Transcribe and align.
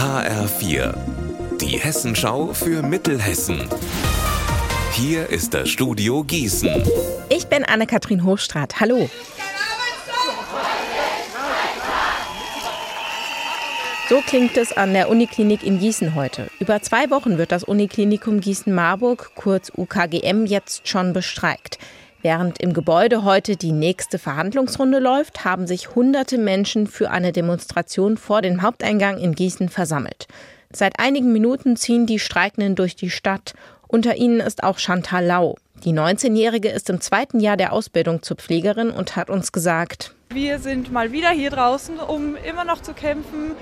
HR4, 0.00 0.94
die 1.60 1.78
Hessenschau 1.78 2.54
für 2.54 2.82
Mittelhessen. 2.82 3.68
Hier 4.92 5.28
ist 5.28 5.52
das 5.52 5.68
Studio 5.68 6.24
Gießen. 6.24 6.82
Ich 7.28 7.48
bin 7.48 7.66
Anne-Kathrin 7.66 8.24
Hochstrat. 8.24 8.80
Hallo. 8.80 9.10
So 14.08 14.22
klingt 14.26 14.56
es 14.56 14.72
an 14.72 14.94
der 14.94 15.10
Uniklinik 15.10 15.64
in 15.64 15.78
Gießen 15.78 16.14
heute. 16.14 16.48
Über 16.60 16.80
zwei 16.80 17.10
Wochen 17.10 17.36
wird 17.36 17.52
das 17.52 17.62
Uniklinikum 17.62 18.40
Gießen-Marburg, 18.40 19.32
kurz 19.34 19.70
UKGM, 19.76 20.46
jetzt 20.46 20.88
schon 20.88 21.12
bestreikt. 21.12 21.78
Während 22.22 22.60
im 22.60 22.74
Gebäude 22.74 23.24
heute 23.24 23.56
die 23.56 23.72
nächste 23.72 24.18
Verhandlungsrunde 24.18 24.98
läuft, 24.98 25.44
haben 25.46 25.66
sich 25.66 25.94
hunderte 25.94 26.36
Menschen 26.36 26.86
für 26.86 27.10
eine 27.10 27.32
Demonstration 27.32 28.18
vor 28.18 28.42
dem 28.42 28.60
Haupteingang 28.60 29.18
in 29.18 29.34
Gießen 29.34 29.70
versammelt. 29.70 30.26
Seit 30.70 31.00
einigen 31.00 31.32
Minuten 31.32 31.76
ziehen 31.76 32.06
die 32.06 32.18
Streikenden 32.18 32.74
durch 32.74 32.94
die 32.94 33.10
Stadt. 33.10 33.54
Unter 33.88 34.16
ihnen 34.16 34.40
ist 34.40 34.62
auch 34.62 34.78
Chantal 34.78 35.24
Lau. 35.24 35.56
Die 35.84 35.92
19-Jährige 35.92 36.68
ist 36.68 36.90
im 36.90 37.00
zweiten 37.00 37.40
Jahr 37.40 37.56
der 37.56 37.72
Ausbildung 37.72 38.22
zur 38.22 38.36
Pflegerin 38.36 38.90
und 38.90 39.16
hat 39.16 39.30
uns 39.30 39.50
gesagt, 39.50 40.14
wir 40.32 40.58
sind 40.58 40.92
mal 40.92 41.10
wieder 41.10 41.30
hier 41.30 41.50
draußen, 41.50 41.98
um 41.98 42.36
immer 42.36 42.64
noch 42.64 42.82
zu 42.82 42.92
kämpfen 42.92 43.52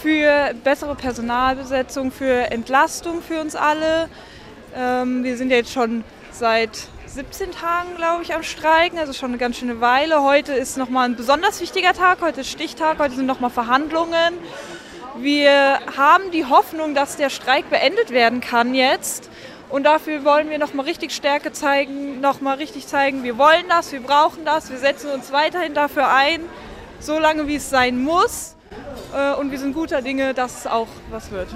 für 0.00 0.54
bessere 0.64 0.94
Personalbesetzung, 0.94 2.12
für 2.12 2.50
Entlastung 2.50 3.20
für 3.20 3.40
uns 3.40 3.56
alle. 3.56 4.08
Ähm, 4.74 5.24
wir 5.24 5.36
sind 5.36 5.50
jetzt 5.50 5.72
schon 5.72 6.04
seit 6.30 6.88
17 7.18 7.50
Tagen, 7.50 7.96
glaube 7.96 8.22
ich, 8.22 8.32
am 8.32 8.44
Streiken, 8.44 8.96
also 8.96 9.12
schon 9.12 9.30
eine 9.30 9.38
ganz 9.38 9.56
schöne 9.56 9.80
Weile. 9.80 10.22
Heute 10.22 10.52
ist 10.52 10.76
nochmal 10.76 11.08
ein 11.08 11.16
besonders 11.16 11.60
wichtiger 11.60 11.92
Tag, 11.92 12.20
heute 12.20 12.42
ist 12.42 12.48
Stichtag, 12.48 13.00
heute 13.00 13.16
sind 13.16 13.26
nochmal 13.26 13.50
Verhandlungen. 13.50 14.34
Wir 15.16 15.80
haben 15.96 16.30
die 16.30 16.44
Hoffnung, 16.44 16.94
dass 16.94 17.16
der 17.16 17.28
Streik 17.30 17.70
beendet 17.70 18.12
werden 18.12 18.40
kann 18.40 18.72
jetzt. 18.72 19.30
Und 19.68 19.82
dafür 19.82 20.24
wollen 20.24 20.48
wir 20.48 20.60
nochmal 20.60 20.86
richtig 20.86 21.10
Stärke 21.10 21.50
zeigen, 21.50 22.20
nochmal 22.20 22.58
richtig 22.58 22.86
zeigen, 22.86 23.24
wir 23.24 23.36
wollen 23.36 23.64
das, 23.68 23.90
wir 23.90 24.00
brauchen 24.00 24.44
das, 24.44 24.70
wir 24.70 24.78
setzen 24.78 25.10
uns 25.10 25.32
weiterhin 25.32 25.74
dafür 25.74 26.08
ein, 26.08 26.42
so 27.00 27.18
lange 27.18 27.48
wie 27.48 27.56
es 27.56 27.68
sein 27.68 28.00
muss. 28.00 28.54
Äh, 29.12 29.34
und 29.34 29.50
wir 29.50 29.58
sind 29.58 29.74
guter 29.74 30.02
Dinge, 30.02 30.34
dass 30.34 30.60
es 30.60 30.66
auch 30.68 30.86
was 31.10 31.32
wird. 31.32 31.48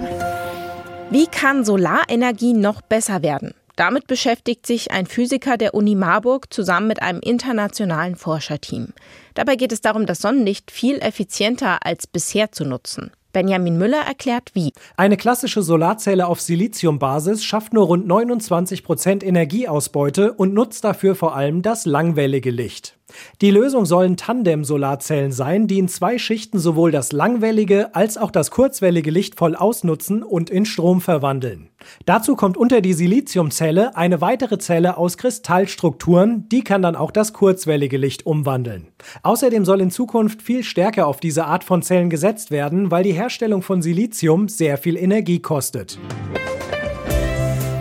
Wie 1.10 1.28
kann 1.28 1.64
Solarenergie 1.64 2.52
noch 2.52 2.82
besser 2.82 3.22
werden? 3.22 3.54
Damit 3.76 4.06
beschäftigt 4.06 4.66
sich 4.66 4.90
ein 4.90 5.06
Physiker 5.06 5.56
der 5.56 5.74
Uni 5.74 5.94
Marburg 5.94 6.52
zusammen 6.52 6.88
mit 6.88 7.02
einem 7.02 7.20
internationalen 7.20 8.16
Forscherteam. 8.16 8.88
Dabei 9.34 9.56
geht 9.56 9.72
es 9.72 9.80
darum, 9.80 10.06
das 10.06 10.18
Sonnenlicht 10.18 10.70
viel 10.70 10.98
effizienter 10.98 11.84
als 11.84 12.06
bisher 12.06 12.52
zu 12.52 12.64
nutzen. 12.64 13.12
Benjamin 13.32 13.78
Müller 13.78 14.02
erklärt 14.02 14.50
wie. 14.52 14.72
Eine 14.96 15.16
klassische 15.16 15.62
Solarzelle 15.62 16.26
auf 16.26 16.40
Siliziumbasis 16.40 17.42
schafft 17.42 17.72
nur 17.72 17.86
rund 17.86 18.06
29 18.06 18.84
Prozent 18.84 19.24
Energieausbeute 19.24 20.34
und 20.34 20.52
nutzt 20.52 20.84
dafür 20.84 21.14
vor 21.14 21.34
allem 21.34 21.62
das 21.62 21.86
langwellige 21.86 22.50
Licht. 22.50 22.98
Die 23.40 23.50
Lösung 23.50 23.86
sollen 23.86 24.16
Tandem-Solarzellen 24.16 25.32
sein, 25.32 25.66
die 25.66 25.78
in 25.78 25.88
zwei 25.88 26.18
Schichten 26.18 26.58
sowohl 26.58 26.90
das 26.90 27.12
langwellige 27.12 27.94
als 27.94 28.16
auch 28.16 28.30
das 28.30 28.50
kurzwellige 28.50 29.10
Licht 29.10 29.36
voll 29.38 29.56
ausnutzen 29.56 30.22
und 30.22 30.50
in 30.50 30.64
Strom 30.64 31.00
verwandeln. 31.00 31.68
Dazu 32.06 32.36
kommt 32.36 32.56
unter 32.56 32.80
die 32.80 32.92
Siliziumzelle 32.92 33.96
eine 33.96 34.20
weitere 34.20 34.58
Zelle 34.58 34.96
aus 34.96 35.16
Kristallstrukturen, 35.16 36.48
die 36.48 36.62
kann 36.62 36.82
dann 36.82 36.96
auch 36.96 37.10
das 37.10 37.32
kurzwellige 37.32 37.96
Licht 37.96 38.26
umwandeln. 38.26 38.88
Außerdem 39.22 39.64
soll 39.64 39.80
in 39.80 39.90
Zukunft 39.90 40.42
viel 40.42 40.62
stärker 40.62 41.06
auf 41.06 41.20
diese 41.20 41.46
Art 41.46 41.64
von 41.64 41.82
Zellen 41.82 42.10
gesetzt 42.10 42.50
werden, 42.50 42.90
weil 42.90 43.02
die 43.02 43.12
Herstellung 43.12 43.62
von 43.62 43.82
Silizium 43.82 44.48
sehr 44.48 44.78
viel 44.78 44.96
Energie 44.96 45.40
kostet. 45.40 45.98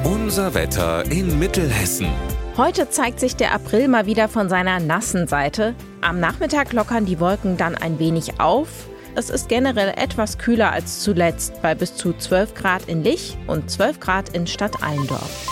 Unser 0.03 0.53
Wetter 0.53 1.03
in 1.11 1.37
Mittelhessen. 1.39 2.07
Heute 2.57 2.89
zeigt 2.89 3.21
sich 3.21 3.37
der 3.37 3.53
April 3.53 3.87
mal 3.87 4.05
wieder 4.05 4.27
von 4.27 4.49
seiner 4.49 4.81
nassen 4.81 5.25
Seite. 5.25 5.73
Am 6.01 6.19
Nachmittag 6.19 6.73
lockern 6.73 7.05
die 7.05 7.21
Wolken 7.21 7.55
dann 7.55 7.75
ein 7.75 7.97
wenig 7.97 8.41
auf. 8.41 8.67
Es 9.15 9.29
ist 9.29 9.47
generell 9.47 9.93
etwas 9.95 10.37
kühler 10.37 10.73
als 10.73 10.99
zuletzt, 10.99 11.61
bei 11.61 11.75
bis 11.75 11.95
zu 11.95 12.11
12 12.11 12.53
Grad 12.53 12.89
in 12.89 13.03
Lich 13.03 13.37
und 13.47 13.71
12 13.71 14.01
Grad 14.01 14.29
in 14.29 14.47
Stadt 14.47 14.83
Allendorf. 14.83 15.47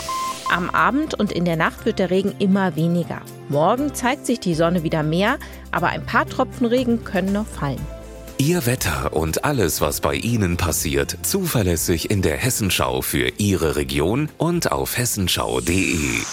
Am 0.54 0.70
Abend 0.72 1.14
und 1.14 1.32
in 1.32 1.46
der 1.46 1.56
Nacht 1.56 1.86
wird 1.86 2.00
der 2.00 2.10
Regen 2.10 2.36
immer 2.38 2.76
weniger. 2.76 3.22
Morgen 3.48 3.94
zeigt 3.94 4.26
sich 4.26 4.42
die 4.42 4.56
Sonne 4.56 4.84
wieder 4.84 5.02
mehr, 5.02 5.38
aber 5.72 5.88
ein 5.88 6.06
paar 6.06 6.28
Tropfen 6.28 6.66
Regen 6.66 7.06
können 7.06 7.32
noch 7.32 7.48
fallen. 7.48 7.80
Ihr 8.38 8.66
Wetter 8.66 9.14
und 9.14 9.46
alles, 9.46 9.80
was 9.80 10.02
bei 10.02 10.16
Ihnen 10.16 10.58
passiert, 10.58 11.18
zuverlässig 11.22 12.10
in 12.12 12.22
der 12.22 12.36
Hessenschau 12.36 13.02
für 13.02 13.32
Ihre 13.38 13.78
Region 13.78 14.30
und 14.38 14.72
auf 14.72 14.98
hessenschau.de. 14.98 16.24